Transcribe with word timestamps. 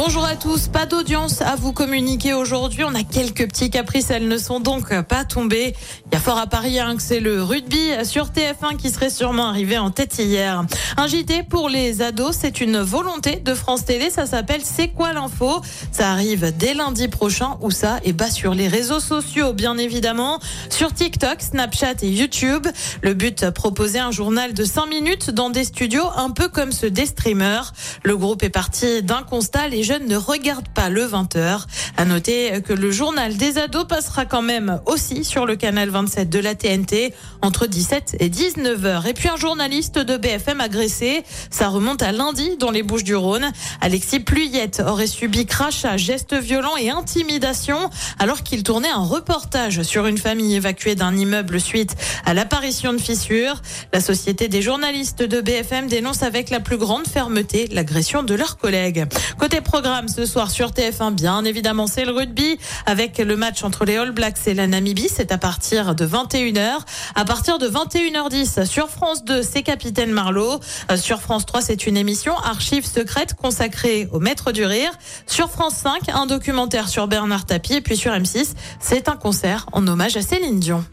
Bonjour 0.00 0.24
à 0.24 0.36
tous, 0.36 0.68
pas 0.68 0.86
d'audience 0.86 1.42
à 1.42 1.56
vous 1.56 1.72
communiquer 1.72 2.32
aujourd'hui. 2.32 2.84
On 2.84 2.94
a 2.94 3.02
quelques 3.02 3.48
petits 3.48 3.68
caprices, 3.68 4.10
elles 4.10 4.28
ne 4.28 4.38
sont 4.38 4.60
donc 4.60 4.96
pas 5.02 5.24
tombées. 5.24 5.74
Il 6.06 6.14
y 6.14 6.16
a 6.16 6.20
fort 6.20 6.38
à 6.38 6.46
parier 6.46 6.78
hein, 6.78 6.94
que 6.94 7.02
c'est 7.02 7.18
le 7.18 7.42
rugby 7.42 7.90
sur 8.04 8.26
TF1 8.26 8.76
qui 8.76 8.90
serait 8.90 9.10
sûrement 9.10 9.48
arrivé 9.48 9.76
en 9.76 9.90
tête 9.90 10.16
hier. 10.20 10.64
Un 10.96 11.06
JT 11.08 11.42
pour 11.42 11.68
les 11.68 12.00
ados, 12.00 12.36
c'est 12.38 12.60
une 12.60 12.78
volonté 12.78 13.40
de 13.44 13.54
France 13.54 13.86
Télé. 13.86 14.08
Ça 14.08 14.26
s'appelle 14.26 14.60
C'est 14.62 14.86
quoi 14.86 15.12
l'info? 15.12 15.62
Ça 15.90 16.12
arrive 16.12 16.56
dès 16.56 16.74
lundi 16.74 17.08
prochain. 17.08 17.58
Où 17.60 17.72
ça 17.72 17.98
Et 18.04 18.12
bah 18.12 18.30
sur 18.30 18.54
les 18.54 18.68
réseaux 18.68 19.00
sociaux, 19.00 19.52
bien 19.52 19.78
évidemment, 19.78 20.38
sur 20.70 20.94
TikTok, 20.94 21.42
Snapchat 21.42 21.94
et 22.02 22.08
YouTube. 22.08 22.68
Le 23.02 23.14
but 23.14 23.50
proposer 23.50 23.98
un 23.98 24.12
journal 24.12 24.54
de 24.54 24.62
5 24.62 24.86
minutes 24.86 25.30
dans 25.30 25.50
des 25.50 25.64
studios 25.64 26.06
un 26.14 26.30
peu 26.30 26.48
comme 26.48 26.70
ceux 26.70 26.90
des 26.90 27.06
streamers. 27.06 27.72
Le 28.04 28.16
groupe 28.16 28.44
est 28.44 28.48
parti 28.48 29.02
d'un 29.02 29.24
constat 29.24 29.66
jeunes 29.88 30.06
ne 30.06 30.16
regardent 30.16 30.68
pas 30.68 30.90
le 30.90 31.06
20h. 31.06 31.64
À 31.96 32.04
noter 32.04 32.60
que 32.60 32.74
le 32.74 32.90
journal 32.90 33.34
des 33.38 33.56
ados 33.56 33.86
passera 33.86 34.26
quand 34.26 34.42
même 34.42 34.80
aussi 34.84 35.24
sur 35.24 35.46
le 35.46 35.56
canal 35.56 35.88
27 35.88 36.28
de 36.28 36.38
la 36.38 36.54
TNT 36.54 37.14
entre 37.40 37.66
17 37.66 38.16
et 38.20 38.28
19h. 38.28 39.08
Et 39.08 39.14
puis 39.14 39.30
un 39.30 39.36
journaliste 39.36 39.98
de 39.98 40.18
BFM 40.18 40.60
agressé. 40.60 41.24
Ça 41.50 41.68
remonte 41.68 42.02
à 42.02 42.12
lundi 42.12 42.58
dans 42.58 42.70
les 42.70 42.82
Bouches 42.82 43.04
du 43.04 43.16
Rhône. 43.16 43.50
Alexis 43.80 44.20
Pluyette 44.20 44.82
aurait 44.86 45.06
subi 45.06 45.46
crachat, 45.46 45.96
gestes 45.96 46.34
violents 46.34 46.76
et 46.76 46.90
intimidation 46.90 47.88
alors 48.18 48.42
qu'il 48.42 48.64
tournait 48.64 48.90
un 48.90 49.02
reportage 49.02 49.80
sur 49.82 50.06
une 50.06 50.18
famille 50.18 50.54
évacuée 50.54 50.96
d'un 50.96 51.16
immeuble 51.16 51.62
suite 51.62 51.96
à 52.26 52.34
l'apparition 52.34 52.92
de 52.92 52.98
fissures. 52.98 53.62
La 53.94 54.02
société 54.02 54.48
des 54.48 54.60
journalistes 54.60 55.22
de 55.22 55.40
BFM 55.40 55.86
dénonce 55.86 56.22
avec 56.22 56.50
la 56.50 56.60
plus 56.60 56.76
grande 56.76 57.06
fermeté 57.06 57.68
l'agression 57.72 58.22
de 58.22 58.34
leurs 58.34 58.58
collègues. 58.58 59.06
Côté 59.38 59.62
programme 59.80 60.08
ce 60.08 60.26
soir 60.26 60.50
sur 60.50 60.70
TF1, 60.70 61.14
bien 61.14 61.44
évidemment, 61.44 61.86
c'est 61.86 62.04
le 62.04 62.10
rugby 62.10 62.58
avec 62.84 63.18
le 63.18 63.36
match 63.36 63.62
entre 63.62 63.84
les 63.84 63.96
All 63.96 64.10
Blacks 64.10 64.48
et 64.48 64.54
la 64.54 64.66
Namibie. 64.66 65.08
C'est 65.08 65.30
à 65.30 65.38
partir 65.38 65.94
de 65.94 66.04
21h. 66.04 66.80
À 67.14 67.24
partir 67.24 67.58
de 67.58 67.68
21h10 67.68 68.66
sur 68.66 68.88
France 68.88 69.24
2, 69.24 69.40
c'est 69.44 69.62
Capitaine 69.62 70.10
Marlowe. 70.10 70.58
Euh, 70.90 70.96
Sur 70.96 71.20
France 71.20 71.46
3, 71.46 71.60
c'est 71.60 71.86
une 71.86 71.96
émission 71.96 72.36
archives 72.38 72.86
secrètes 72.86 73.34
consacrée 73.34 74.08
au 74.10 74.18
maître 74.18 74.50
du 74.50 74.64
rire. 74.64 74.90
Sur 75.28 75.48
France 75.48 75.74
5, 75.74 76.08
un 76.12 76.26
documentaire 76.26 76.88
sur 76.88 77.06
Bernard 77.06 77.46
Tapie. 77.46 77.74
Et 77.74 77.80
puis 77.80 77.96
sur 77.96 78.10
M6, 78.10 78.54
c'est 78.80 79.08
un 79.08 79.14
concert 79.14 79.66
en 79.70 79.86
hommage 79.86 80.16
à 80.16 80.22
Céline 80.22 80.58
Dion. 80.58 80.84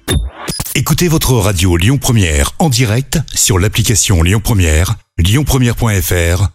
Écoutez 0.76 1.08
votre 1.08 1.34
radio 1.34 1.76
Lyon 1.76 1.98
Première 1.98 2.52
en 2.60 2.70
direct 2.70 3.18
sur 3.34 3.58
l'application 3.58 4.22
Lyon 4.22 4.42
Première, 4.44 4.94
lyonpremière.fr 5.18 6.55